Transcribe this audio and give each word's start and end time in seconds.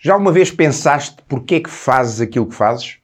Já 0.00 0.12
alguma 0.12 0.30
vez 0.30 0.50
pensaste 0.50 1.16
porque 1.28 1.56
é 1.56 1.60
que 1.60 1.70
fazes 1.70 2.20
aquilo 2.20 2.46
que 2.46 2.54
fazes? 2.54 2.98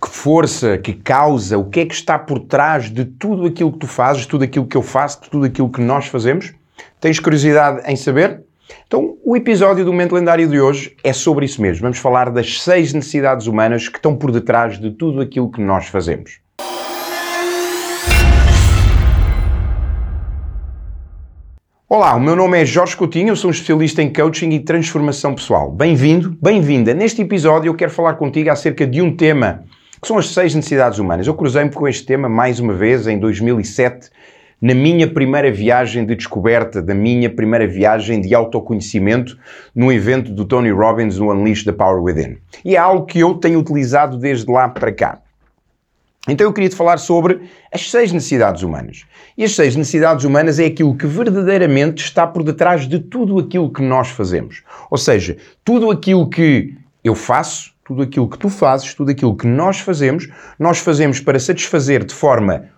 Que 0.00 0.08
força, 0.08 0.78
que 0.78 0.92
causa, 0.92 1.58
o 1.58 1.68
que 1.68 1.80
é 1.80 1.86
que 1.86 1.94
está 1.94 2.16
por 2.16 2.38
trás 2.38 2.88
de 2.88 3.04
tudo 3.04 3.46
aquilo 3.46 3.72
que 3.72 3.78
tu 3.78 3.88
fazes, 3.88 4.24
tudo 4.24 4.44
aquilo 4.44 4.66
que 4.66 4.76
eu 4.76 4.82
faço, 4.82 5.20
tudo 5.28 5.46
aquilo 5.46 5.68
que 5.68 5.80
nós 5.80 6.06
fazemos? 6.06 6.54
Tens 7.00 7.18
curiosidade 7.18 7.82
em 7.90 7.96
saber? 7.96 8.42
Então, 8.86 9.16
o 9.24 9.36
episódio 9.36 9.84
do 9.84 9.92
Momento 9.92 10.14
Lendário 10.14 10.48
de 10.48 10.60
hoje 10.60 10.96
é 11.02 11.12
sobre 11.12 11.44
isso 11.44 11.60
mesmo. 11.60 11.82
Vamos 11.82 11.98
falar 11.98 12.30
das 12.30 12.62
seis 12.62 12.92
necessidades 12.92 13.48
humanas 13.48 13.88
que 13.88 13.96
estão 13.96 14.16
por 14.16 14.30
detrás 14.30 14.78
de 14.78 14.92
tudo 14.92 15.20
aquilo 15.20 15.50
que 15.50 15.60
nós 15.60 15.86
fazemos. 15.88 16.41
Olá, 21.94 22.16
o 22.16 22.20
meu 22.20 22.34
nome 22.34 22.58
é 22.58 22.64
Jorge 22.64 22.96
Coutinho, 22.96 23.28
eu 23.28 23.36
sou 23.36 23.48
um 23.48 23.50
especialista 23.50 24.02
em 24.02 24.10
coaching 24.10 24.48
e 24.52 24.60
transformação 24.60 25.34
pessoal. 25.34 25.70
Bem-vindo, 25.70 26.34
bem-vinda. 26.40 26.94
Neste 26.94 27.20
episódio 27.20 27.68
eu 27.68 27.74
quero 27.74 27.90
falar 27.90 28.14
contigo 28.14 28.48
acerca 28.48 28.86
de 28.86 29.02
um 29.02 29.14
tema 29.14 29.64
que 30.00 30.08
são 30.08 30.16
as 30.16 30.30
seis 30.30 30.54
necessidades 30.54 30.98
humanas. 30.98 31.26
Eu 31.26 31.34
cruzei-me 31.34 31.70
com 31.70 31.86
este 31.86 32.06
tema 32.06 32.30
mais 32.30 32.58
uma 32.58 32.72
vez 32.72 33.06
em 33.06 33.18
2007, 33.18 34.08
na 34.58 34.74
minha 34.74 35.06
primeira 35.06 35.52
viagem 35.52 36.06
de 36.06 36.16
descoberta, 36.16 36.80
da 36.80 36.94
minha 36.94 37.28
primeira 37.28 37.66
viagem 37.66 38.22
de 38.22 38.34
autoconhecimento, 38.34 39.36
no 39.74 39.92
evento 39.92 40.32
do 40.32 40.46
Tony 40.46 40.70
Robbins 40.70 41.18
no 41.18 41.30
Unleash 41.30 41.62
the 41.62 41.72
Power 41.72 42.02
Within. 42.02 42.38
E 42.64 42.74
é 42.74 42.78
algo 42.78 43.04
que 43.04 43.20
eu 43.20 43.34
tenho 43.34 43.58
utilizado 43.58 44.16
desde 44.16 44.50
lá 44.50 44.66
para 44.66 44.92
cá. 44.92 45.20
Então 46.28 46.46
eu 46.46 46.52
queria 46.52 46.68
te 46.68 46.76
falar 46.76 46.98
sobre 46.98 47.40
as 47.72 47.90
seis 47.90 48.12
necessidades 48.12 48.62
humanas. 48.62 49.04
E 49.36 49.42
as 49.42 49.56
seis 49.56 49.74
necessidades 49.74 50.24
humanas 50.24 50.60
é 50.60 50.66
aquilo 50.66 50.96
que 50.96 51.06
verdadeiramente 51.06 52.04
está 52.04 52.26
por 52.26 52.44
detrás 52.44 52.86
de 52.86 53.00
tudo 53.00 53.40
aquilo 53.40 53.72
que 53.72 53.82
nós 53.82 54.08
fazemos. 54.08 54.62
Ou 54.88 54.96
seja, 54.96 55.36
tudo 55.64 55.90
aquilo 55.90 56.28
que 56.28 56.74
eu 57.02 57.16
faço, 57.16 57.72
tudo 57.84 58.02
aquilo 58.02 58.28
que 58.28 58.38
tu 58.38 58.48
fazes, 58.48 58.94
tudo 58.94 59.10
aquilo 59.10 59.36
que 59.36 59.48
nós 59.48 59.80
fazemos, 59.80 60.28
nós 60.58 60.78
fazemos 60.78 61.18
para 61.18 61.40
satisfazer 61.40 62.04
de 62.04 62.14
forma 62.14 62.68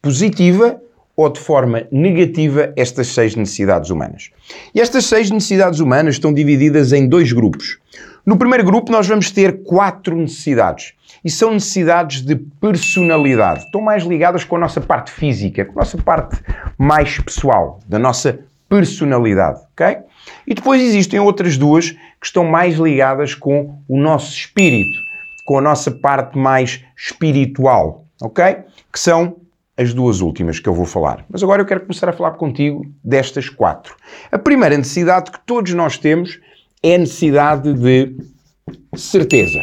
positiva 0.00 0.80
ou 1.16 1.28
de 1.28 1.38
forma 1.38 1.86
negativa 1.92 2.72
estas 2.74 3.08
seis 3.08 3.36
necessidades 3.36 3.90
humanas. 3.90 4.30
E 4.74 4.80
estas 4.80 5.04
seis 5.04 5.30
necessidades 5.30 5.78
humanas 5.78 6.14
estão 6.14 6.32
divididas 6.32 6.92
em 6.92 7.06
dois 7.06 7.32
grupos. 7.32 7.78
No 8.26 8.38
primeiro 8.38 8.64
grupo, 8.64 8.90
nós 8.90 9.06
vamos 9.06 9.30
ter 9.30 9.62
quatro 9.64 10.16
necessidades. 10.16 10.94
E 11.22 11.30
são 11.30 11.52
necessidades 11.52 12.22
de 12.22 12.36
personalidade. 12.36 13.64
Estão 13.64 13.82
mais 13.82 14.04
ligadas 14.04 14.44
com 14.44 14.56
a 14.56 14.58
nossa 14.58 14.80
parte 14.80 15.10
física, 15.10 15.64
com 15.64 15.72
a 15.72 15.82
nossa 15.82 15.98
parte 15.98 16.42
mais 16.78 17.18
pessoal, 17.18 17.80
da 17.86 17.98
nossa 17.98 18.40
personalidade, 18.66 19.60
ok? 19.72 19.98
E 20.46 20.54
depois 20.54 20.80
existem 20.80 21.20
outras 21.20 21.58
duas 21.58 21.90
que 21.90 22.26
estão 22.26 22.44
mais 22.44 22.76
ligadas 22.76 23.34
com 23.34 23.78
o 23.86 23.98
nosso 23.98 24.32
espírito, 24.32 24.96
com 25.44 25.58
a 25.58 25.60
nossa 25.60 25.90
parte 25.90 26.38
mais 26.38 26.82
espiritual, 26.96 28.06
ok? 28.22 28.56
Que 28.90 28.98
são 28.98 29.36
as 29.76 29.92
duas 29.92 30.22
últimas 30.22 30.58
que 30.58 30.68
eu 30.68 30.74
vou 30.74 30.86
falar. 30.86 31.26
Mas 31.28 31.42
agora 31.42 31.60
eu 31.60 31.66
quero 31.66 31.80
começar 31.80 32.08
a 32.08 32.12
falar 32.12 32.32
contigo 32.32 32.86
destas 33.04 33.50
quatro. 33.50 33.94
A 34.32 34.38
primeira 34.38 34.78
necessidade 34.78 35.30
que 35.30 35.40
todos 35.44 35.74
nós 35.74 35.98
temos 35.98 36.40
é 36.84 36.96
a 36.96 36.98
necessidade 36.98 37.72
de 37.72 38.14
certeza. 38.94 39.58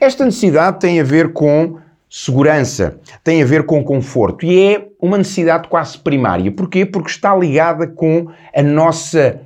Esta 0.00 0.24
necessidade 0.24 0.78
tem 0.78 1.00
a 1.00 1.04
ver 1.04 1.32
com 1.32 1.78
segurança, 2.08 3.00
tem 3.24 3.42
a 3.42 3.44
ver 3.44 3.66
com 3.66 3.82
conforto 3.82 4.46
e 4.46 4.74
é 4.74 4.86
uma 5.00 5.18
necessidade 5.18 5.66
quase 5.66 5.98
primária. 5.98 6.52
Porquê? 6.52 6.86
Porque 6.86 7.10
está 7.10 7.34
ligada 7.34 7.88
com 7.88 8.28
a 8.54 8.62
nossa 8.62 9.40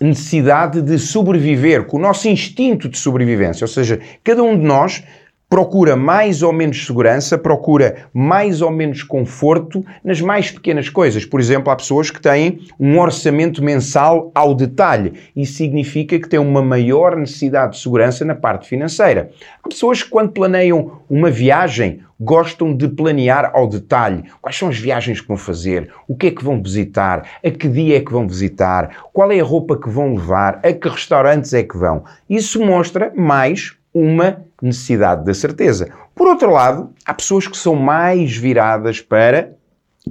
necessidade 0.00 0.80
de 0.80 0.98
sobreviver, 0.98 1.84
com 1.84 1.98
o 1.98 2.00
nosso 2.00 2.26
instinto 2.26 2.88
de 2.88 2.96
sobrevivência. 2.96 3.64
Ou 3.64 3.68
seja, 3.68 4.00
cada 4.24 4.42
um 4.42 4.56
de 4.58 4.64
nós 4.64 5.04
procura 5.52 5.94
mais 5.94 6.42
ou 6.42 6.50
menos 6.50 6.86
segurança, 6.86 7.36
procura 7.36 8.06
mais 8.10 8.62
ou 8.62 8.70
menos 8.70 9.02
conforto 9.02 9.84
nas 10.02 10.18
mais 10.18 10.50
pequenas 10.50 10.88
coisas. 10.88 11.26
Por 11.26 11.38
exemplo, 11.40 11.70
há 11.70 11.76
pessoas 11.76 12.10
que 12.10 12.22
têm 12.22 12.60
um 12.80 12.98
orçamento 12.98 13.62
mensal 13.62 14.32
ao 14.34 14.54
detalhe. 14.54 15.12
Isso 15.36 15.52
significa 15.52 16.18
que 16.18 16.26
têm 16.26 16.40
uma 16.40 16.62
maior 16.62 17.16
necessidade 17.16 17.72
de 17.72 17.82
segurança 17.82 18.24
na 18.24 18.34
parte 18.34 18.66
financeira. 18.66 19.30
Há 19.62 19.68
pessoas 19.68 20.02
que, 20.02 20.08
quando 20.08 20.32
planeiam 20.32 21.02
uma 21.10 21.30
viagem, 21.30 22.00
gostam 22.18 22.74
de 22.74 22.88
planear 22.88 23.50
ao 23.52 23.68
detalhe 23.68 24.24
quais 24.40 24.56
são 24.56 24.70
as 24.70 24.78
viagens 24.78 25.20
que 25.20 25.28
vão 25.28 25.36
fazer, 25.36 25.90
o 26.08 26.16
que 26.16 26.28
é 26.28 26.30
que 26.30 26.42
vão 26.42 26.62
visitar, 26.62 27.28
a 27.44 27.50
que 27.50 27.68
dia 27.68 27.98
é 27.98 28.00
que 28.00 28.12
vão 28.12 28.26
visitar, 28.26 29.04
qual 29.12 29.30
é 29.30 29.38
a 29.38 29.44
roupa 29.44 29.78
que 29.78 29.90
vão 29.90 30.14
levar, 30.14 30.60
a 30.62 30.72
que 30.72 30.88
restaurantes 30.88 31.52
é 31.52 31.62
que 31.62 31.76
vão. 31.76 32.04
Isso 32.26 32.64
mostra 32.64 33.12
mais 33.14 33.76
uma 33.94 34.42
necessidade 34.60 35.24
da 35.24 35.34
certeza. 35.34 35.92
Por 36.14 36.28
outro 36.28 36.50
lado, 36.50 36.90
há 37.04 37.12
pessoas 37.12 37.46
que 37.46 37.56
são 37.56 37.74
mais 37.74 38.36
viradas 38.36 39.00
para 39.00 39.52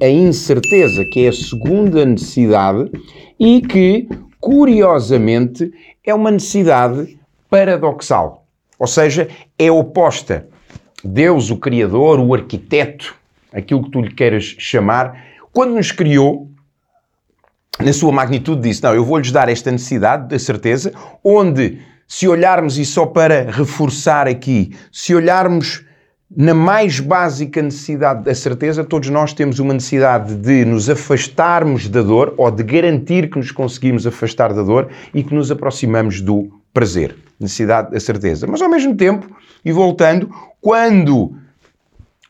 a 0.01 0.07
incerteza, 0.07 1.05
que 1.05 1.25
é 1.25 1.29
a 1.29 1.33
segunda 1.33 2.05
necessidade 2.05 2.91
e 3.39 3.61
que, 3.61 4.07
curiosamente, 4.39 5.71
é 6.05 6.13
uma 6.13 6.31
necessidade 6.31 7.17
paradoxal. 7.49 8.45
Ou 8.79 8.87
seja, 8.87 9.27
é 9.57 9.71
oposta. 9.71 10.47
Deus, 11.03 11.49
o 11.49 11.57
Criador, 11.57 12.19
o 12.19 12.33
arquiteto, 12.33 13.15
aquilo 13.51 13.83
que 13.83 13.91
tu 13.91 14.01
lhe 14.01 14.13
queiras 14.13 14.55
chamar, 14.57 15.25
quando 15.51 15.75
nos 15.75 15.91
criou, 15.91 16.47
na 17.79 17.93
sua 17.93 18.11
magnitude, 18.11 18.61
disse: 18.61 18.83
Não, 18.83 18.93
eu 18.93 19.03
vou-lhes 19.03 19.31
dar 19.31 19.49
esta 19.49 19.71
necessidade 19.71 20.29
da 20.29 20.37
certeza, 20.37 20.93
onde 21.23 21.79
se 22.11 22.27
olharmos, 22.27 22.77
e 22.77 22.83
só 22.83 23.05
para 23.05 23.49
reforçar 23.49 24.27
aqui, 24.27 24.75
se 24.91 25.15
olharmos 25.15 25.81
na 26.29 26.53
mais 26.53 26.99
básica 26.99 27.61
necessidade 27.61 28.25
da 28.25 28.35
certeza, 28.35 28.83
todos 28.83 29.07
nós 29.07 29.33
temos 29.33 29.59
uma 29.59 29.73
necessidade 29.73 30.35
de 30.35 30.65
nos 30.65 30.89
afastarmos 30.89 31.87
da 31.87 32.01
dor 32.01 32.33
ou 32.35 32.51
de 32.51 32.63
garantir 32.63 33.29
que 33.29 33.37
nos 33.37 33.49
conseguimos 33.49 34.05
afastar 34.05 34.53
da 34.53 34.61
dor 34.61 34.89
e 35.13 35.23
que 35.23 35.33
nos 35.33 35.51
aproximamos 35.51 36.19
do 36.19 36.51
prazer. 36.73 37.15
Necessidade 37.39 37.91
da 37.91 37.99
certeza. 37.99 38.45
Mas 38.45 38.61
ao 38.61 38.69
mesmo 38.69 38.93
tempo, 38.93 39.33
e 39.63 39.71
voltando, 39.71 40.29
quando 40.59 41.33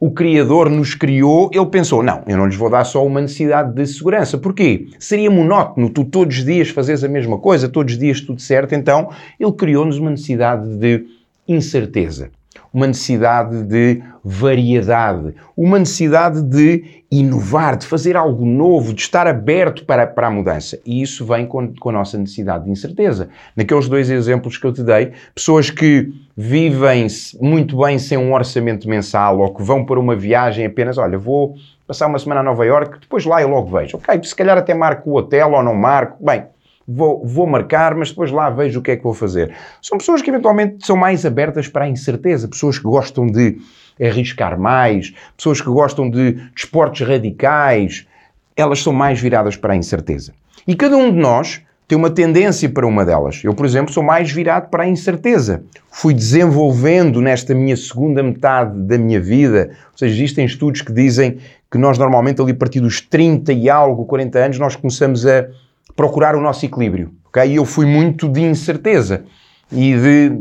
o 0.02 0.10
Criador 0.10 0.68
nos 0.68 0.96
criou, 0.96 1.52
ele 1.54 1.68
pensou: 1.68 2.02
não, 2.02 2.24
eu 2.28 2.36
não 2.36 2.48
lhes 2.48 2.56
vou 2.56 2.72
dar 2.72 2.84
só 2.84 3.06
uma 3.06 3.22
necessidade 3.22 3.72
de 3.76 3.86
segurança. 3.86 4.36
Porquê? 4.36 4.88
Seria 4.98 5.30
monótono 5.30 5.92
tu 5.92 6.04
todos 6.04 6.40
os 6.40 6.44
dias 6.44 6.70
fazes 6.70 7.04
a 7.04 7.08
mesma 7.08 7.38
coisa, 7.38 7.70
todos 7.70 7.94
os 7.94 8.00
dias 8.00 8.20
tudo 8.20 8.42
certo. 8.42 8.74
Então, 8.74 9.10
ele 9.40 9.52
criou-nos 9.52 10.00
uma 10.00 10.10
necessidade 10.10 10.68
de 10.76 11.06
incerteza 11.48 12.32
uma 12.74 12.88
necessidade 12.88 13.64
de 13.64 14.02
variedade, 14.24 15.34
uma 15.58 15.80
necessidade 15.80 16.42
de 16.42 17.04
inovar, 17.12 17.76
de 17.76 17.86
fazer 17.86 18.16
algo 18.16 18.46
novo, 18.46 18.94
de 18.94 19.02
estar 19.02 19.28
aberto 19.28 19.84
para, 19.86 20.08
para 20.08 20.28
a 20.28 20.32
mudança. 20.32 20.80
E 20.86 21.02
isso 21.02 21.26
vem 21.26 21.46
com, 21.46 21.74
com 21.76 21.90
a 21.90 21.94
nossa 21.94 22.18
necessidade 22.18 22.66
de 22.66 22.72
incerteza. 22.72 23.30
Naqueles 23.56 23.90
dois 23.90 24.10
exemplos 24.10 24.58
que 24.58 24.66
eu 24.66 24.72
te 24.72 24.84
dei, 24.84 25.12
pessoas 25.36 25.70
que 25.70 26.14
vivem 26.38 27.08
muito 27.42 27.78
bem 27.78 28.00
sem 28.00 28.18
um 28.18 28.34
orçamento 28.34 28.88
mensal 28.88 29.40
ou 29.40 29.54
que 29.54 29.62
vão 29.62 29.86
para 29.86 30.00
uma 30.00 30.16
viagem 30.16 30.66
apenas, 30.66 30.98
olha, 30.98 31.18
vou 31.18 31.56
passar 31.86 32.08
uma 32.08 32.20
semana 32.20 32.40
a 32.40 32.44
Nova 32.44 32.66
Iorque, 32.66 33.00
depois 33.02 33.26
lá 33.26 33.42
eu 33.42 33.50
logo 33.50 33.70
vejo. 33.78 33.98
Ok, 33.98 34.24
se 34.24 34.36
calhar 34.36 34.58
até 34.58 34.74
marco 34.74 35.10
o 35.10 35.16
hotel 35.18 35.52
ou 35.52 35.62
não 35.62 35.76
marco. 35.76 36.24
Bem, 36.24 36.46
vou, 36.94 37.26
vou 37.26 37.48
marcar, 37.48 37.96
mas 37.96 38.10
depois 38.10 38.32
lá 38.32 38.50
vejo 38.50 38.80
o 38.80 38.84
que 38.84 38.92
é 38.92 38.98
que 38.98 39.04
vou 39.04 39.14
fazer. 39.14 39.54
São 39.82 39.98
pessoas 39.98 40.22
que 40.22 40.30
eventualmente 40.30 40.86
são 40.86 40.96
mais 40.96 41.26
abertas 41.26 41.68
para 41.68 41.86
a 41.86 41.90
incerteza, 41.90 42.48
pessoas 42.48 42.78
que 42.78 42.84
gostam 42.84 43.28
de 43.28 43.58
arriscar 44.02 44.60
mais, 44.60 45.14
pessoas 45.38 45.62
que 45.62 45.70
gostam 45.70 46.10
de 46.10 46.34
desportos 46.56 47.02
radicais, 47.02 48.08
elas 48.56 48.82
são 48.82 48.94
mais 48.94 49.20
viradas 49.20 49.56
para 49.56 49.74
a 49.74 49.76
incerteza. 49.76 50.34
E 50.68 50.76
cada 50.76 50.98
um 50.98 51.12
de 51.12 51.18
nós 51.18 51.62
tem 51.88 51.98
uma 51.98 52.10
tendência 52.10 52.70
para 52.70 52.88
uma 52.88 53.04
delas. 53.04 53.42
Eu, 53.44 53.54
por 53.54 53.66
exemplo, 53.66 53.94
sou 53.94 54.02
mais 54.02 54.32
virado 54.32 54.70
para 54.70 54.84
a 54.84 54.88
incerteza. 54.88 55.64
Fui 55.90 56.14
desenvolvendo 56.14 57.22
nesta 57.22 57.54
minha 57.54 57.76
segunda 57.76 58.24
metade 58.24 58.78
da 58.80 58.98
minha 58.98 59.20
vida, 59.20 59.72
ou 59.92 59.98
seja, 59.98 60.14
existem 60.14 60.46
estudos 60.46 60.82
que 60.82 60.94
dizem 60.94 61.40
que 61.70 61.78
nós 61.78 61.98
normalmente 61.98 62.42
ali 62.42 62.52
a 62.52 62.56
partir 62.56 62.80
dos 62.80 63.02
30 63.02 63.52
e 63.52 63.70
algo, 63.70 64.06
40 64.06 64.40
anos, 64.40 64.60
nós 64.60 64.76
começamos 64.76 65.26
a 65.26 65.48
procurar 65.96 66.36
o 66.36 66.42
nosso 66.42 66.66
equilíbrio. 66.66 67.12
Okay? 67.28 67.58
Eu 67.58 67.66
fui 67.66 67.86
muito 67.86 68.28
de 68.28 68.42
incerteza 68.42 69.24
e 69.72 69.96
de, 69.96 70.40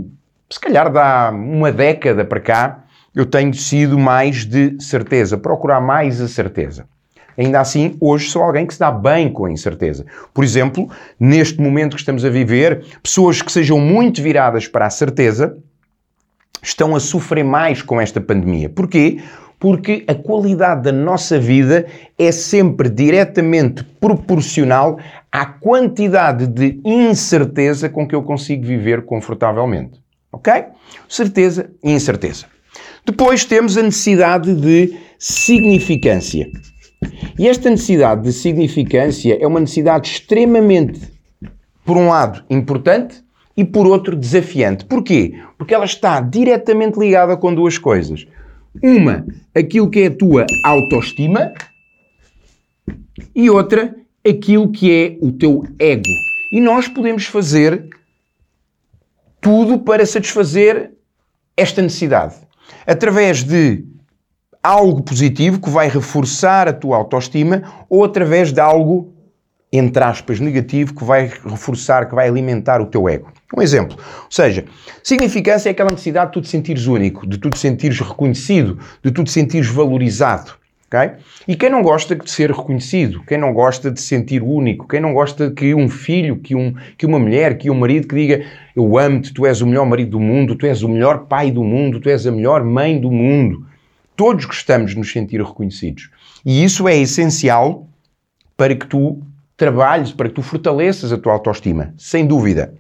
se 0.51 0.61
calhar, 0.61 0.91
dá 0.93 1.31
uma 1.33 1.71
década 1.71 2.25
para 2.25 2.41
cá, 2.41 2.85
eu 3.15 3.27
tenho 3.27 3.53
sido 3.55 3.99
mais 3.99 4.45
de 4.45 4.77
certeza, 4.81 5.37
procurar 5.37 5.81
mais 5.81 6.21
a 6.21 6.29
certeza. 6.29 6.87
Ainda 7.37 7.61
assim, 7.61 7.97
hoje 8.01 8.29
sou 8.29 8.43
alguém 8.43 8.67
que 8.67 8.75
se 8.75 8.81
dá 8.81 8.91
bem 8.91 9.33
com 9.33 9.47
a 9.47 9.51
incerteza. 9.51 10.05
Por 10.35 10.45
exemplo, 10.45 10.91
neste 11.19 11.61
momento 11.61 11.95
que 11.95 12.01
estamos 12.01 12.25
a 12.25 12.29
viver, 12.29 12.85
pessoas 13.03 13.41
que 13.41 13.51
sejam 13.51 13.79
muito 13.79 14.23
viradas 14.23 14.69
para 14.69 14.87
a 14.87 14.91
certeza 14.91 15.57
estão 16.63 16.95
a 16.95 17.01
sofrer 17.01 17.45
mais 17.45 17.81
com 17.81 18.01
esta 18.01 18.21
pandemia. 18.21 18.69
Porquê? 18.69 19.23
Porque 19.61 20.05
a 20.09 20.15
qualidade 20.15 20.85
da 20.85 20.93
nossa 20.93 21.39
vida 21.39 21.87
é 22.19 22.33
sempre 22.33 22.89
diretamente 22.89 23.85
proporcional 23.85 24.99
à 25.31 25.45
quantidade 25.45 26.47
de 26.47 26.81
incerteza 26.83 27.91
com 27.91 28.09
que 28.09 28.15
eu 28.15 28.23
consigo 28.23 28.65
viver 28.65 29.05
confortavelmente. 29.05 30.01
Ok? 30.33 30.51
Certeza 31.07 31.71
e 31.85 31.93
incerteza. 31.93 32.47
Depois 33.05 33.45
temos 33.45 33.77
a 33.77 33.83
necessidade 33.83 34.55
de 34.55 34.97
significância. 35.19 36.51
E 37.39 37.47
esta 37.47 37.69
necessidade 37.69 38.23
de 38.23 38.33
significância 38.33 39.37
é 39.41 39.47
uma 39.47 39.61
necessidade 39.61 40.09
extremamente, 40.09 41.01
por 41.85 41.97
um 41.97 42.09
lado, 42.09 42.43
importante 42.49 43.23
e 43.57 43.65
por 43.65 43.87
outro, 43.87 44.17
desafiante. 44.17 44.87
Porquê? 44.87 45.35
Porque 45.59 45.75
ela 45.75 45.85
está 45.85 46.21
diretamente 46.21 46.99
ligada 46.99 47.37
com 47.37 47.55
duas 47.55 47.77
coisas. 47.77 48.27
Uma, 48.83 49.27
aquilo 49.55 49.91
que 49.91 50.01
é 50.01 50.07
a 50.07 50.17
tua 50.17 50.47
autoestima 50.65 51.53
e 53.35 53.51
outra, 53.51 53.95
aquilo 54.27 54.71
que 54.71 54.93
é 54.93 55.19
o 55.21 55.33
teu 55.33 55.65
ego. 55.79 56.03
E 56.53 56.61
nós 56.61 56.87
podemos 56.89 57.25
fazer 57.25 57.89
tudo 59.41 59.79
para 59.79 60.05
satisfazer 60.07 60.93
esta 61.57 61.83
necessidade. 61.83 62.37
Através 62.87 63.43
de 63.43 63.85
algo 64.63 65.03
positivo 65.03 65.61
que 65.61 65.71
vai 65.71 65.89
reforçar 65.89 66.69
a 66.69 66.73
tua 66.73 66.97
autoestima 66.97 67.63
ou 67.89 68.05
através 68.05 68.53
de 68.53 68.61
algo, 68.61 69.15
entre 69.73 70.03
aspas, 70.03 70.41
negativo 70.41 70.95
que 70.95 71.05
vai 71.05 71.31
reforçar, 71.45 72.09
que 72.09 72.15
vai 72.15 72.29
alimentar 72.29 72.81
o 72.81 72.87
teu 72.87 73.09
ego. 73.09 73.31
Um 73.57 73.63
exemplo. 73.63 73.97
Ou 73.99 74.31
seja, 74.31 74.65
significância 75.03 75.69
é 75.69 75.73
aquela 75.73 75.91
necessidade 75.91 76.31
de 76.31 76.33
tu 76.35 76.43
te 76.43 76.49
sentires 76.49 76.87
único, 76.87 77.27
de 77.27 77.39
tu 77.39 77.51
te 77.51 77.59
sentires 77.59 78.01
reconhecido, 78.01 78.79
de 79.03 79.11
tu 79.11 79.23
te 79.23 79.31
sentires 79.31 79.69
valorizado. 79.69 80.59
Okay? 80.93 81.19
E 81.47 81.55
quem 81.55 81.71
não 81.71 81.83
gosta 81.83 82.17
de 82.17 82.29
ser 82.29 82.51
reconhecido, 82.51 83.23
quem 83.25 83.39
não 83.39 83.53
gosta 83.53 83.93
de 83.93 84.01
se 84.01 84.09
sentir 84.09 84.43
único, 84.43 84.89
quem 84.89 84.99
não 84.99 85.15
gosta 85.15 85.49
que 85.53 85.73
um 85.73 85.89
filho, 85.89 86.37
que, 86.37 86.57
um, 86.57 86.75
que 86.99 87.07
uma 87.07 87.19
mulher, 87.19 87.59
que 87.59 87.71
um 87.71 87.79
marido 87.79 88.09
que 88.09 88.17
diga 88.17 88.45
eu 88.75 88.99
amo-te, 88.99 89.33
tu 89.33 89.47
és 89.47 89.61
o 89.61 89.67
melhor 89.69 89.87
marido 89.87 90.11
do 90.11 90.21
mundo, 90.21 90.57
tu 90.57 90.67
és 90.67 90.83
o 90.83 90.89
melhor 90.89 91.27
pai 91.27 91.53
do 91.53 91.63
mundo, 91.63 92.01
tu 92.01 92.09
és 92.09 92.27
a 92.27 92.33
melhor 92.33 92.65
mãe 92.65 93.01
do 93.01 93.11
mundo. 93.11 93.65
Todos 94.17 94.45
gostamos 94.45 94.91
de 94.91 94.99
nos 94.99 95.13
sentir 95.13 95.41
reconhecidos. 95.41 96.11
E 96.45 96.65
isso 96.65 96.89
é 96.89 96.97
essencial 96.97 97.87
para 98.57 98.75
que 98.75 98.87
tu 98.87 99.23
trabalhes, 99.61 100.11
para 100.11 100.27
que 100.31 100.35
tu 100.35 100.43
fortaleças 100.43 101.13
a 101.13 101.19
tua 101.19 101.35
autoestima, 101.35 101.93
sem 101.99 102.27
dúvida. 102.27 102.73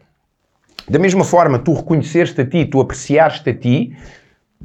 Da 0.88 0.98
mesma 0.98 1.24
forma, 1.24 1.58
tu 1.58 1.74
reconheceres-te 1.74 2.40
a 2.40 2.46
ti, 2.46 2.64
tu 2.64 2.80
apreciares-te 2.80 3.50
a 3.50 3.54
ti, 3.54 3.94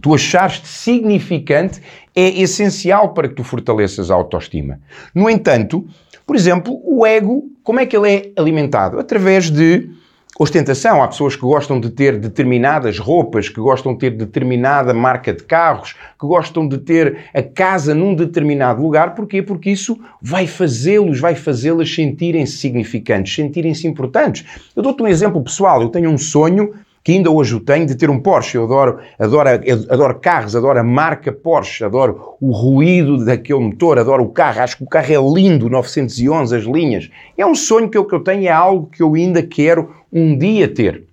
tu 0.01 0.15
achares-te 0.15 0.65
significante, 0.65 1.81
é 2.15 2.29
essencial 2.39 3.13
para 3.13 3.27
que 3.27 3.35
tu 3.35 3.43
fortaleças 3.43 4.09
a 4.09 4.15
autoestima. 4.15 4.79
No 5.13 5.29
entanto, 5.29 5.85
por 6.25 6.37
exemplo, 6.37 6.79
o 6.85 7.05
ego, 7.05 7.43
como 7.61 7.81
é 7.81 7.85
que 7.85 7.97
ele 7.97 8.09
é 8.09 8.31
alimentado? 8.37 8.97
Através 8.97 9.51
de 9.51 9.89
ostentação. 10.37 11.01
Há 11.01 11.07
pessoas 11.07 11.35
que 11.35 11.41
gostam 11.41 11.79
de 11.79 11.89
ter 11.89 12.19
determinadas 12.19 12.99
roupas, 12.99 13.47
que 13.47 13.59
gostam 13.59 13.93
de 13.93 13.99
ter 13.99 14.11
determinada 14.11 14.93
marca 14.93 15.33
de 15.33 15.43
carros, 15.43 15.93
que 16.19 16.27
gostam 16.27 16.67
de 16.67 16.77
ter 16.77 17.29
a 17.33 17.41
casa 17.41 17.95
num 17.95 18.13
determinado 18.13 18.81
lugar. 18.81 19.15
Porquê? 19.15 19.41
Porque 19.41 19.69
isso 19.69 19.97
vai 20.21 20.45
fazê-los, 20.45 21.19
vai 21.19 21.35
fazê-las 21.35 21.93
sentirem-se 21.93 22.57
significantes, 22.57 23.33
sentirem-se 23.33 23.87
importantes. 23.87 24.45
Eu 24.75 24.83
dou-te 24.83 25.01
um 25.01 25.07
exemplo 25.07 25.41
pessoal. 25.41 25.81
Eu 25.81 25.89
tenho 25.89 26.09
um 26.09 26.17
sonho 26.17 26.73
que 27.05 27.11
ainda 27.11 27.29
hoje 27.29 27.53
o 27.53 27.59
tenho, 27.59 27.85
de 27.85 27.93
ter 27.93 28.09
um 28.09 28.19
Porsche. 28.19 28.57
Eu 28.57 28.63
adoro, 28.63 28.99
adoro, 29.19 29.47
adoro 29.91 30.19
carros, 30.19 30.55
adoro 30.55 30.79
a 30.79 30.83
marca 30.83 31.31
Porsche, 31.31 31.83
adoro 31.85 32.35
o 32.41 32.51
ruído 32.51 33.23
daquele 33.23 33.59
motor, 33.59 33.99
adoro 33.99 34.23
o 34.23 34.29
carro. 34.29 34.61
Acho 34.61 34.77
que 34.77 34.83
o 34.83 34.87
carro 34.87 35.13
é 35.13 35.39
lindo, 35.39 35.69
911, 35.69 36.55
as 36.55 36.63
linhas. 36.63 37.11
É 37.37 37.45
um 37.45 37.53
sonho 37.53 37.89
que 37.89 37.97
eu, 37.97 38.05
que 38.05 38.15
eu 38.15 38.21
tenho, 38.21 38.47
é 38.47 38.51
algo 38.51 38.87
que 38.87 39.03
eu 39.03 39.13
ainda 39.13 39.43
quero 39.43 39.93
um 40.11 40.35
dia 40.35 40.67
ter. 40.67 41.03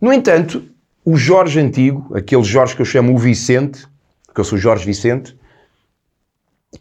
No 0.00 0.14
entanto, 0.14 0.62
o 1.04 1.14
Jorge 1.14 1.60
antigo, 1.60 2.16
aquele 2.16 2.42
Jorge 2.42 2.74
que 2.74 2.80
eu 2.80 2.86
chamo 2.86 3.12
o 3.12 3.18
Vicente, 3.18 3.86
que 4.34 4.40
eu 4.40 4.44
sou 4.44 4.56
Jorge 4.56 4.86
Vicente, 4.86 5.36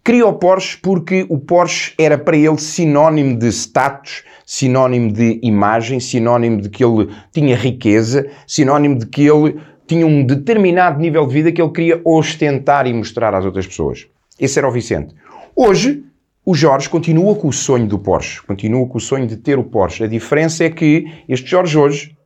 queria 0.04 0.28
o 0.28 0.34
Porsche 0.34 0.78
porque 0.78 1.26
o 1.30 1.38
Porsche 1.38 1.94
era 1.98 2.18
para 2.18 2.38
ele 2.38 2.58
sinónimo 2.58 3.38
de 3.38 3.48
status, 3.48 4.24
sinónimo 4.46 5.12
de 5.12 5.40
imagem, 5.42 6.00
sinónimo 6.00 6.62
de 6.62 6.70
que 6.70 6.84
ele 6.84 7.10
tinha 7.32 7.56
riqueza, 7.56 8.30
sinónimo 8.46 9.00
de 9.00 9.06
que 9.08 9.28
ele 9.28 9.60
tinha 9.88 10.06
um 10.06 10.24
determinado 10.24 11.00
nível 11.00 11.26
de 11.26 11.34
vida 11.34 11.52
que 11.52 11.62
ele 11.62 11.72
queria 11.72 12.02
ostentar 12.06 12.86
e 12.86 12.94
mostrar 12.94 13.34
às 13.34 13.44
outras 13.44 13.66
pessoas. 13.66 14.08
Esse 14.40 14.60
era 14.60 14.68
o 14.68 14.72
Vicente. 14.72 15.16
Hoje, 15.56 16.04
o 16.46 16.54
Jorge 16.54 16.88
continua 16.88 17.36
com 17.36 17.48
o 17.48 17.54
sonho 17.54 17.88
do 17.88 17.98
Porsche, 17.98 18.42
continua 18.44 18.88
com 18.88 18.98
o 18.98 19.02
sonho 19.02 19.28
de 19.28 19.38
ter 19.38 19.58
o 19.58 19.64
Porsche. 19.64 20.04
A 20.04 20.08
diferença 20.08 20.64
é 20.64 20.70
que 20.70 21.12
este 21.28 21.50
Jorge 21.50 21.78
hoje 21.78 22.18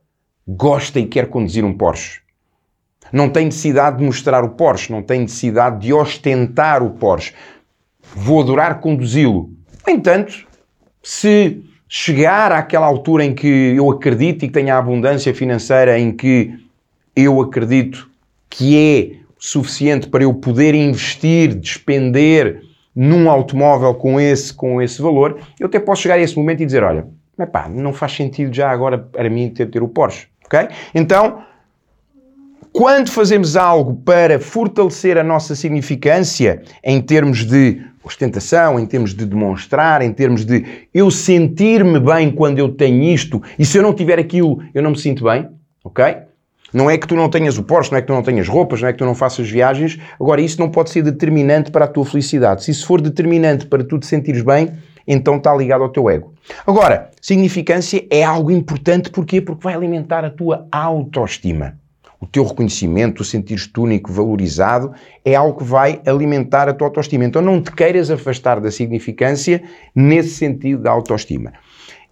gosta 0.46 1.00
e 1.00 1.06
quer 1.06 1.28
conduzir 1.28 1.64
um 1.64 1.72
Porsche. 1.72 2.23
Não 3.14 3.30
tem 3.30 3.46
necessidade 3.46 3.98
de 3.98 4.04
mostrar 4.04 4.44
o 4.44 4.50
Porsche, 4.50 4.92
não 4.92 5.02
tem 5.02 5.20
necessidade 5.20 5.80
de 5.80 5.92
ostentar 5.92 6.82
o 6.82 6.90
Porsche 6.90 7.32
vou 8.14 8.40
adorar 8.40 8.80
conduzi-lo. 8.80 9.50
No 9.86 9.92
entanto, 9.92 10.46
se 11.02 11.62
chegar 11.88 12.52
àquela 12.52 12.86
altura 12.86 13.24
em 13.24 13.34
que 13.34 13.74
eu 13.76 13.90
acredito 13.90 14.44
e 14.44 14.48
que 14.48 14.54
tenha 14.54 14.74
a 14.74 14.78
abundância 14.78 15.34
financeira 15.34 15.98
em 15.98 16.12
que 16.12 16.54
eu 17.14 17.40
acredito 17.40 18.10
que 18.50 18.76
é 18.76 19.24
suficiente 19.38 20.08
para 20.08 20.24
eu 20.24 20.34
poder 20.34 20.74
investir, 20.74 21.54
despender 21.54 22.62
num 22.94 23.28
automóvel 23.28 23.94
com 23.94 24.20
esse, 24.20 24.52
com 24.52 24.80
esse 24.80 25.02
valor, 25.02 25.40
eu 25.58 25.66
até 25.66 25.78
posso 25.78 26.02
chegar 26.02 26.14
a 26.14 26.20
esse 26.20 26.36
momento 26.36 26.62
e 26.62 26.66
dizer, 26.66 26.82
olha, 26.82 27.06
pá, 27.52 27.68
não 27.68 27.92
faz 27.92 28.12
sentido 28.12 28.54
já 28.54 28.70
agora 28.70 28.96
para 28.98 29.28
mim 29.28 29.50
ter, 29.50 29.66
ter 29.66 29.82
o 29.82 29.88
Porsche, 29.88 30.28
ok? 30.46 30.68
Então, 30.94 31.42
quando 32.74 33.08
fazemos 33.08 33.56
algo 33.56 33.94
para 34.04 34.40
fortalecer 34.40 35.16
a 35.16 35.22
nossa 35.22 35.54
significância 35.54 36.60
em 36.82 37.00
termos 37.00 37.44
de 37.46 37.80
ostentação, 38.02 38.80
em 38.80 38.84
termos 38.84 39.14
de 39.14 39.24
demonstrar, 39.24 40.02
em 40.02 40.12
termos 40.12 40.44
de 40.44 40.88
eu 40.92 41.08
sentir-me 41.08 42.00
bem 42.00 42.32
quando 42.32 42.58
eu 42.58 42.68
tenho 42.68 43.04
isto 43.04 43.40
e 43.56 43.64
se 43.64 43.78
eu 43.78 43.82
não 43.82 43.94
tiver 43.94 44.18
aquilo 44.18 44.60
eu 44.74 44.82
não 44.82 44.90
me 44.90 44.98
sinto 44.98 45.22
bem, 45.22 45.48
ok? 45.84 46.16
Não 46.72 46.90
é 46.90 46.98
que 46.98 47.06
tu 47.06 47.14
não 47.14 47.28
tenhas 47.28 47.56
o 47.58 47.62
Porsche, 47.62 47.92
não 47.92 47.98
é 47.98 48.00
que 48.00 48.08
tu 48.08 48.12
não 48.12 48.24
tenhas 48.24 48.48
roupas, 48.48 48.82
não 48.82 48.88
é 48.88 48.92
que 48.92 48.98
tu 48.98 49.04
não 49.04 49.14
faças 49.14 49.48
viagens. 49.48 49.96
Agora, 50.20 50.40
isso 50.40 50.58
não 50.58 50.68
pode 50.68 50.90
ser 50.90 51.02
determinante 51.02 51.70
para 51.70 51.84
a 51.84 51.88
tua 51.88 52.04
felicidade. 52.04 52.64
Se 52.64 52.72
isso 52.72 52.84
for 52.84 53.00
determinante 53.00 53.66
para 53.66 53.84
tu 53.84 54.00
te 54.00 54.06
sentires 54.06 54.42
bem, 54.42 54.72
então 55.06 55.36
está 55.36 55.54
ligado 55.54 55.84
ao 55.84 55.90
teu 55.90 56.10
ego. 56.10 56.34
Agora, 56.66 57.12
significância 57.22 58.04
é 58.10 58.24
algo 58.24 58.50
importante, 58.50 59.10
porquê? 59.10 59.40
Porque 59.40 59.62
vai 59.62 59.74
alimentar 59.74 60.24
a 60.24 60.30
tua 60.30 60.66
autoestima 60.72 61.78
o 62.24 62.26
teu 62.26 62.44
reconhecimento, 62.44 63.20
o 63.20 63.24
sentir-te 63.24 63.78
único, 63.78 64.10
valorizado, 64.10 64.92
é 65.24 65.34
algo 65.34 65.58
que 65.58 65.64
vai 65.64 66.00
alimentar 66.06 66.68
a 66.68 66.72
tua 66.72 66.88
autoestima. 66.88 67.24
Então 67.24 67.42
não 67.42 67.62
te 67.62 67.70
queiras 67.70 68.10
afastar 68.10 68.60
da 68.60 68.70
significância 68.70 69.62
nesse 69.94 70.30
sentido 70.30 70.82
da 70.82 70.90
autoestima. 70.90 71.52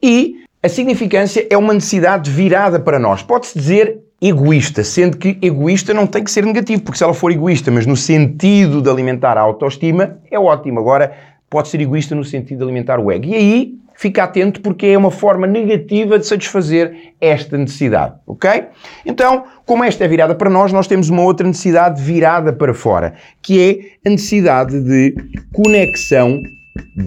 E 0.02 0.45
a 0.62 0.69
significância 0.69 1.47
é 1.50 1.57
uma 1.57 1.73
necessidade 1.73 2.31
virada 2.31 2.78
para 2.78 2.99
nós. 2.99 3.23
Pode-se 3.23 3.59
dizer 3.59 4.00
egoísta, 4.21 4.85
sendo 4.85 5.16
que 5.16 5.38
egoísta 5.42 5.92
não 5.92 6.07
tem 6.07 6.23
que 6.23 6.31
ser 6.31 6.45
negativo, 6.45 6.83
porque 6.83 6.99
se 6.99 7.04
ela 7.04 7.14
for 7.14 7.33
egoísta, 7.33 7.71
mas 7.71 7.87
no 7.87 7.97
sentido 7.97 8.81
de 8.81 8.88
alimentar 8.88 9.37
a 9.37 9.40
autoestima, 9.40 10.19
é 10.31 10.38
ótimo. 10.38 10.78
Agora, 10.78 11.12
pode 11.49 11.69
ser 11.69 11.81
egoísta 11.81 12.14
no 12.14 12.23
sentido 12.23 12.59
de 12.59 12.64
alimentar 12.64 13.00
o 13.00 13.11
ego. 13.11 13.26
E 13.26 13.35
aí 13.35 13.75
fica 14.02 14.25
atento 14.25 14.61
porque 14.61 14.87
é 14.87 14.99
uma 14.99 15.12
forma 15.12 15.47
negativa 15.47 16.18
de 16.18 16.26
satisfazer 16.26 17.14
esta 17.21 17.56
necessidade, 17.56 18.14
ok? 18.26 18.64
Então, 19.06 19.44
como 19.64 19.85
esta 19.85 20.04
é 20.04 20.09
virada 20.09 20.35
para 20.35 20.50
nós, 20.50 20.73
nós 20.73 20.88
temos 20.88 21.09
uma 21.09 21.23
outra 21.23 21.47
necessidade 21.47 22.02
virada 22.02 22.52
para 22.52 22.75
fora, 22.75 23.14
que 23.40 23.61
é 23.61 24.09
a 24.09 24.11
necessidade 24.11 24.82
de 24.82 25.14
conexão 25.52 26.42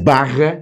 barra 0.04 0.62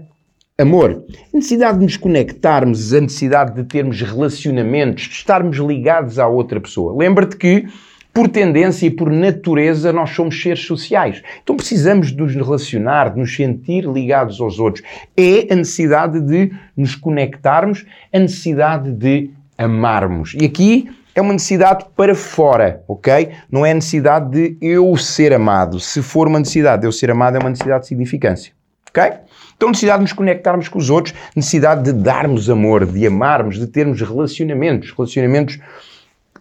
amor. 0.57 1.03
A 1.31 1.37
necessidade 1.37 1.77
de 1.77 1.83
nos 1.83 1.97
conectarmos, 1.97 2.93
a 2.93 3.01
necessidade 3.01 3.53
de 3.53 3.63
termos 3.65 4.01
relacionamentos, 4.01 5.03
de 5.03 5.13
estarmos 5.13 5.57
ligados 5.57 6.17
à 6.17 6.27
outra 6.27 6.59
pessoa. 6.59 6.97
Lembra-te 6.97 7.37
que 7.37 7.67
por 8.13 8.27
tendência 8.27 8.85
e 8.85 8.91
por 8.91 9.09
natureza, 9.09 9.91
nós 9.91 10.11
somos 10.11 10.39
seres 10.39 10.65
sociais. 10.65 11.23
Então 11.41 11.55
precisamos 11.55 12.11
de 12.11 12.17
nos 12.17 12.35
relacionar, 12.35 13.09
de 13.09 13.19
nos 13.19 13.35
sentir 13.35 13.85
ligados 13.85 14.39
aos 14.39 14.59
outros. 14.59 14.85
É 15.17 15.51
a 15.51 15.55
necessidade 15.55 16.21
de 16.21 16.51
nos 16.77 16.95
conectarmos, 16.95 17.85
a 18.13 18.19
necessidade 18.19 18.91
de 18.91 19.31
amarmos. 19.57 20.35
E 20.39 20.45
aqui 20.45 20.87
é 21.15 21.21
uma 21.21 21.33
necessidade 21.33 21.85
para 21.95 22.13
fora, 22.13 22.83
ok? 22.87 23.31
Não 23.51 23.65
é 23.65 23.71
a 23.71 23.75
necessidade 23.75 24.29
de 24.29 24.57
eu 24.61 24.95
ser 24.97 25.33
amado. 25.33 25.79
Se 25.79 26.01
for 26.01 26.27
uma 26.27 26.39
necessidade 26.39 26.81
de 26.81 26.87
eu 26.87 26.91
ser 26.91 27.09
amado, 27.09 27.37
é 27.37 27.39
uma 27.39 27.49
necessidade 27.49 27.81
de 27.81 27.87
significância, 27.87 28.53
ok? 28.89 29.11
Então, 29.55 29.69
necessidade 29.69 29.99
de 29.99 30.03
nos 30.03 30.13
conectarmos 30.13 30.67
com 30.67 30.77
os 30.77 30.89
outros, 30.89 31.15
necessidade 31.35 31.83
de 31.83 31.93
darmos 31.93 32.49
amor, 32.49 32.85
de 32.85 33.05
amarmos, 33.07 33.59
de 33.59 33.67
termos 33.67 34.01
relacionamentos, 34.01 34.91
relacionamentos 34.91 35.59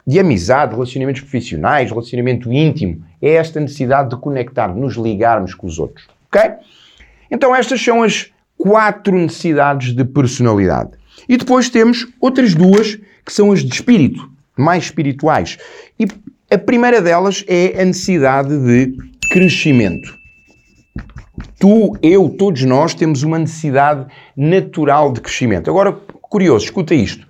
de 0.07 0.19
amizade, 0.19 0.75
relacionamentos 0.75 1.21
profissionais, 1.21 1.91
relacionamento 1.91 2.53
íntimo. 2.53 3.05
É 3.21 3.35
esta 3.35 3.61
necessidade 3.61 4.11
de 4.11 4.17
conectar, 4.17 4.69
nos 4.75 4.97
ligarmos 4.97 5.55
com 5.55 5.67
os 5.67 5.79
outros. 5.79 6.07
Ok? 6.29 6.41
Então, 7.31 7.55
estas 7.55 7.83
são 7.83 8.03
as 8.03 8.31
quatro 8.57 9.17
necessidades 9.17 9.95
de 9.95 10.05
personalidade. 10.05 10.91
E 11.29 11.37
depois 11.37 11.69
temos 11.71 12.07
outras 12.21 12.55
duas 12.55 12.99
que 13.25 13.33
são 13.33 13.53
as 13.53 13.65
de 13.65 13.73
espírito, 13.73 14.31
mais 14.57 14.85
espirituais. 14.85 15.59
E 15.99 16.07
a 16.51 16.59
primeira 16.59 17.01
delas 17.01 17.45
é 17.49 17.81
a 17.81 17.85
necessidade 17.85 18.57
de 18.59 18.97
crescimento. 19.31 20.15
Tu, 21.59 21.97
eu, 22.03 22.29
todos 22.29 22.63
nós 22.65 22.93
temos 22.93 23.23
uma 23.23 23.39
necessidade 23.39 24.07
natural 24.37 25.13
de 25.13 25.21
crescimento. 25.21 25.71
Agora, 25.71 25.93
curioso, 25.93 26.65
escuta 26.67 26.95
isto. 26.95 27.27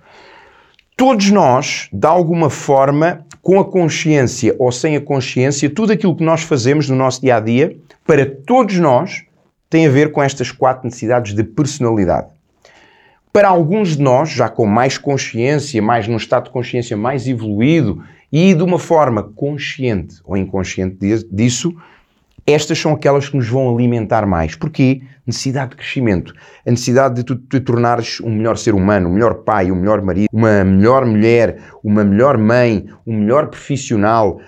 Todos 0.95 1.31
nós, 1.31 1.89
de 1.91 2.07
alguma 2.07 2.49
forma, 2.49 3.25
com 3.41 3.59
a 3.59 3.65
consciência 3.65 4.55
ou 4.59 4.71
sem 4.71 4.95
a 4.95 5.01
consciência, 5.01 5.69
tudo 5.69 5.91
aquilo 5.91 6.15
que 6.15 6.23
nós 6.23 6.43
fazemos 6.43 6.87
no 6.87 6.95
nosso 6.95 7.21
dia 7.21 7.37
a 7.37 7.39
dia, 7.39 7.75
para 8.05 8.25
todos 8.25 8.77
nós, 8.77 9.23
tem 9.69 9.87
a 9.87 9.89
ver 9.89 10.11
com 10.11 10.21
estas 10.21 10.51
quatro 10.51 10.85
necessidades 10.85 11.33
de 11.33 11.43
personalidade. 11.43 12.27
Para 13.33 13.47
alguns 13.49 13.97
de 13.97 14.03
nós, 14.03 14.29
já 14.29 14.47
com 14.47 14.67
mais 14.67 14.99
consciência, 14.99 15.81
mais 15.81 16.07
num 16.07 16.17
estado 16.17 16.45
de 16.45 16.51
consciência 16.51 16.95
mais 16.95 17.27
evoluído 17.27 18.03
e 18.31 18.53
de 18.53 18.61
uma 18.61 18.77
forma 18.77 19.23
consciente 19.23 20.17
ou 20.23 20.37
inconsciente 20.37 20.97
disso, 21.31 21.75
estas 22.45 22.77
são 22.77 22.91
aquelas 22.91 23.29
que 23.29 23.37
nos 23.37 23.47
vão 23.47 23.73
alimentar 23.73 24.25
mais. 24.25 24.55
Porquê? 24.55 25.01
Necessidade 25.25 25.71
de 25.71 25.77
crescimento. 25.77 26.33
A 26.67 26.71
necessidade 26.71 27.15
de 27.15 27.23
tu 27.23 27.35
te 27.37 27.59
tornares 27.61 28.19
um 28.19 28.29
melhor 28.29 28.57
ser 28.57 28.73
humano, 28.73 29.09
um 29.09 29.13
melhor 29.13 29.35
pai, 29.35 29.71
um 29.71 29.75
melhor 29.75 30.01
marido, 30.01 30.27
uma 30.31 30.63
melhor 30.63 31.05
mulher, 31.05 31.57
uma 31.81 32.03
melhor 32.03 32.37
mãe, 32.37 32.85
um 33.07 33.19
melhor 33.19 33.47
profissional. 33.47 34.41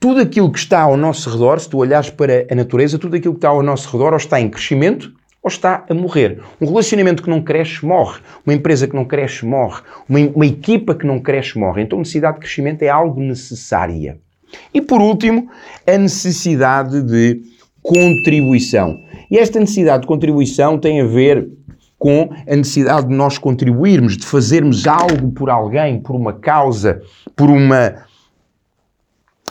Tudo 0.00 0.20
aquilo 0.20 0.50
que 0.50 0.58
está 0.58 0.80
ao 0.80 0.96
nosso 0.96 1.28
redor, 1.28 1.60
se 1.60 1.68
tu 1.68 1.78
olhares 1.78 2.08
para 2.08 2.46
a 2.50 2.54
natureza, 2.54 2.98
tudo 2.98 3.16
aquilo 3.16 3.34
que 3.34 3.38
está 3.38 3.48
ao 3.48 3.62
nosso 3.62 3.90
redor 3.92 4.12
ou 4.12 4.16
está 4.16 4.40
em 4.40 4.48
crescimento 4.48 5.12
ou 5.42 5.48
está 5.48 5.84
a 5.88 5.94
morrer. 5.94 6.40
Um 6.60 6.66
relacionamento 6.66 7.22
que 7.22 7.28
não 7.28 7.42
cresce, 7.42 7.84
morre. 7.84 8.20
Uma 8.46 8.54
empresa 8.54 8.86
que 8.86 8.96
não 8.96 9.04
cresce, 9.04 9.44
morre. 9.44 9.82
Uma, 10.08 10.20
uma 10.34 10.46
equipa 10.46 10.94
que 10.94 11.06
não 11.06 11.20
cresce, 11.20 11.58
morre. 11.58 11.82
Então, 11.82 11.98
necessidade 11.98 12.34
de 12.34 12.40
crescimento 12.40 12.82
é 12.82 12.88
algo 12.88 13.20
necessária. 13.20 14.18
E 14.72 14.80
por 14.80 15.00
último, 15.00 15.48
a 15.86 15.96
necessidade 15.98 17.02
de 17.02 17.40
contribuição. 17.82 18.98
E 19.30 19.38
esta 19.38 19.58
necessidade 19.60 20.02
de 20.02 20.06
contribuição 20.06 20.78
tem 20.78 21.00
a 21.00 21.06
ver 21.06 21.48
com 21.98 22.30
a 22.46 22.56
necessidade 22.56 23.08
de 23.08 23.14
nós 23.14 23.38
contribuirmos, 23.38 24.16
de 24.16 24.24
fazermos 24.24 24.86
algo 24.86 25.32
por 25.32 25.50
alguém, 25.50 26.00
por 26.00 26.14
uma 26.14 26.32
causa, 26.32 27.02
por 27.34 27.50
uma 27.50 28.06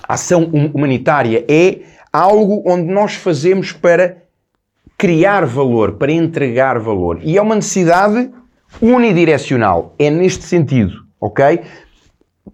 ação 0.07 0.49
hum, 0.53 0.71
humanitária. 0.73 1.45
É 1.49 1.81
algo 2.11 2.63
onde 2.65 2.91
nós 2.91 3.15
fazemos 3.15 3.73
para 3.73 4.17
criar 4.97 5.45
valor, 5.45 5.93
para 5.93 6.11
entregar 6.11 6.79
valor. 6.79 7.19
E 7.21 7.37
é 7.37 7.41
uma 7.41 7.55
necessidade 7.55 8.31
unidirecional. 8.81 9.93
É 9.99 10.09
neste 10.09 10.43
sentido, 10.45 10.93
ok? 11.19 11.61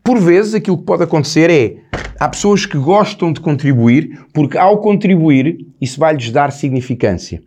Por 0.02 0.20
vezes 0.20 0.54
aquilo 0.54 0.78
que 0.78 0.86
pode 0.86 1.04
acontecer 1.04 1.50
é 1.50 1.76
há 2.20 2.30
pessoas 2.30 2.66
que 2.66 2.78
gostam 2.78 3.34
de 3.34 3.40
contribuir 3.40 4.26
porque 4.34 4.58
ao 4.58 4.80
contribuir 4.80 5.68
isso 5.80 6.00
vai-lhes 6.00 6.32
dar 6.32 6.52
significância. 6.52 7.42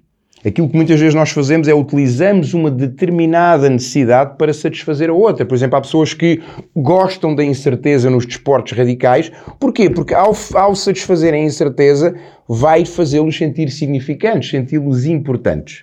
Aquilo 0.45 0.69
que 0.69 0.77
muitas 0.77 1.01
vezes 1.01 1.15
nós 1.15 1.31
fazemos 1.31 1.67
é 1.67 1.75
utilizamos 1.75 2.55
uma 2.55 2.71
determinada 2.71 3.69
necessidade 3.69 4.37
para 4.37 4.53
satisfazer 4.53 5.11
a 5.11 5.13
outra. 5.13 5.45
Por 5.45 5.57
exemplo, 5.57 5.77
há 5.77 5.81
pessoas 5.81 6.15
que 6.15 6.41
gostam 6.75 7.35
da 7.35 7.43
incerteza 7.43 8.09
nos 8.11 8.25
desportos 8.25 8.77
radicais. 8.77 9.33
Porquê? 9.59 9.91
Porque 9.91 10.15
ao, 10.15 10.37
ao 10.55 10.77
satisfazerem 10.77 11.43
a 11.43 11.47
incerteza, 11.47 12.15
vai 12.47 12.85
fazê-los 12.85 13.37
sentir 13.37 13.71
significantes, 13.71 14.51
senti-los 14.51 15.05
importantes. 15.07 15.83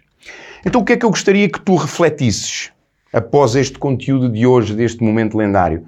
Então, 0.66 0.80
o 0.80 0.86
que 0.86 0.94
é 0.94 0.98
que 0.98 1.06
eu 1.06 1.10
gostaria 1.10 1.50
que 1.50 1.60
tu 1.60 1.76
refletisses 1.76 2.72
após 3.12 3.56
este 3.56 3.78
conteúdo 3.78 4.30
de 4.30 4.46
hoje, 4.48 4.74
deste 4.74 5.04
momento 5.04 5.38
lendário? 5.38 5.84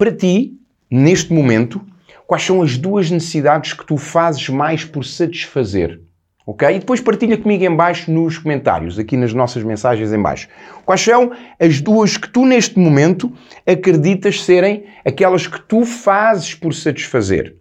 Para 0.00 0.12
ti, 0.12 0.58
neste 0.90 1.30
momento, 1.30 1.78
quais 2.26 2.42
são 2.42 2.62
as 2.62 2.78
duas 2.78 3.10
necessidades 3.10 3.74
que 3.74 3.84
tu 3.84 3.98
fazes 3.98 4.48
mais 4.48 4.82
por 4.82 5.04
satisfazer? 5.04 6.00
Ok? 6.46 6.66
E 6.74 6.78
depois 6.78 7.02
partilha 7.02 7.36
comigo 7.36 7.62
em 7.64 7.76
baixo 7.76 8.10
nos 8.10 8.38
comentários, 8.38 8.98
aqui 8.98 9.14
nas 9.14 9.34
nossas 9.34 9.62
mensagens 9.62 10.10
em 10.10 10.18
baixo. 10.18 10.48
Quais 10.86 11.02
são 11.02 11.32
as 11.60 11.82
duas 11.82 12.16
que 12.16 12.30
tu 12.30 12.46
neste 12.46 12.78
momento 12.78 13.30
acreditas 13.66 14.42
serem 14.42 14.86
aquelas 15.04 15.46
que 15.46 15.60
tu 15.60 15.84
fazes 15.84 16.54
por 16.54 16.72
satisfazer? 16.72 17.56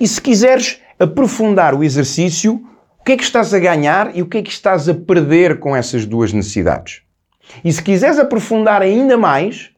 E 0.00 0.08
se 0.08 0.22
quiseres 0.22 0.80
aprofundar 0.98 1.74
o 1.74 1.84
exercício, 1.84 2.66
o 2.98 3.04
que 3.04 3.12
é 3.12 3.16
que 3.18 3.24
estás 3.24 3.52
a 3.52 3.58
ganhar 3.58 4.16
e 4.16 4.22
o 4.22 4.26
que 4.26 4.38
é 4.38 4.42
que 4.42 4.50
estás 4.50 4.88
a 4.88 4.94
perder 4.94 5.58
com 5.58 5.76
essas 5.76 6.06
duas 6.06 6.32
necessidades? 6.32 7.02
E 7.62 7.70
se 7.70 7.82
quiseres 7.82 8.18
aprofundar 8.18 8.80
ainda 8.80 9.18
mais, 9.18 9.70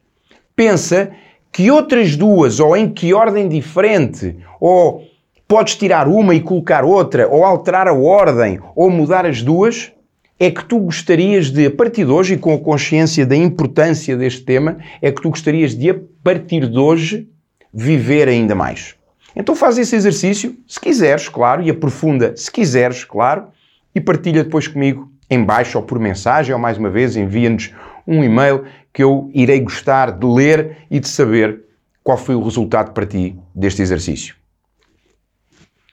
pensa 0.55 1.11
que 1.51 1.69
outras 1.69 2.15
duas, 2.15 2.59
ou 2.59 2.75
em 2.75 2.89
que 2.89 3.13
ordem 3.13 3.47
diferente, 3.49 4.37
ou 4.59 5.03
podes 5.47 5.75
tirar 5.75 6.07
uma 6.07 6.33
e 6.33 6.39
colocar 6.39 6.85
outra, 6.85 7.27
ou 7.27 7.43
alterar 7.43 7.87
a 7.87 7.93
ordem, 7.93 8.59
ou 8.75 8.89
mudar 8.89 9.25
as 9.25 9.41
duas, 9.41 9.91
é 10.39 10.49
que 10.49 10.63
tu 10.63 10.79
gostarias 10.79 11.51
de, 11.51 11.65
a 11.65 11.71
partir 11.71 12.05
de 12.05 12.11
hoje, 12.11 12.35
e 12.35 12.37
com 12.37 12.53
a 12.53 12.59
consciência 12.59 13.25
da 13.25 13.35
importância 13.35 14.15
deste 14.15 14.41
tema, 14.41 14.77
é 15.01 15.11
que 15.11 15.21
tu 15.21 15.29
gostarias 15.29 15.75
de, 15.75 15.89
a 15.89 15.95
partir 16.23 16.67
de 16.69 16.79
hoje, 16.79 17.27
viver 17.73 18.27
ainda 18.27 18.55
mais. 18.55 18.95
Então 19.35 19.55
faz 19.55 19.77
esse 19.77 19.95
exercício, 19.95 20.55
se 20.67 20.79
quiseres, 20.79 21.29
claro, 21.29 21.61
e 21.61 21.69
aprofunda, 21.69 22.35
se 22.35 22.51
quiseres, 22.51 23.03
claro, 23.03 23.47
e 23.93 23.99
partilha 23.99 24.43
depois 24.43 24.67
comigo 24.67 25.10
em 25.31 25.41
baixo 25.43 25.77
ou 25.77 25.83
por 25.83 25.97
mensagem, 25.97 26.53
ou 26.53 26.59
mais 26.59 26.77
uma 26.77 26.89
vez 26.89 27.15
envia-nos 27.15 27.73
um 28.05 28.21
e-mail 28.21 28.65
que 28.91 29.01
eu 29.01 29.31
irei 29.33 29.61
gostar 29.61 30.11
de 30.11 30.27
ler 30.27 30.85
e 30.91 30.99
de 30.99 31.07
saber 31.07 31.63
qual 32.03 32.17
foi 32.17 32.35
o 32.35 32.43
resultado 32.43 32.91
para 32.91 33.05
ti 33.05 33.39
deste 33.55 33.81
exercício. 33.81 34.35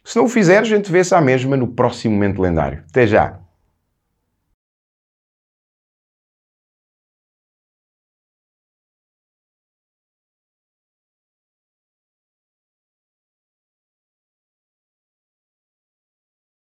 Se 0.05 0.17
não 0.17 0.25
o 0.25 0.29
fizeres, 0.29 0.73
a 0.73 0.77
gente 0.77 0.91
vê-se 0.91 1.15
à 1.15 1.21
mesma 1.21 1.57
no 1.57 1.69
próximo 1.69 2.15
momento 2.15 2.43
lendário. 2.43 2.83
Até 2.91 3.07
já! 3.07 3.39